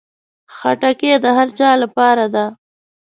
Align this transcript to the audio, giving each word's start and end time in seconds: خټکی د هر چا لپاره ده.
خټکی 0.55 1.11
د 1.23 1.25
هر 1.37 1.47
چا 1.57 1.69
لپاره 1.83 2.25
ده. 2.35 2.45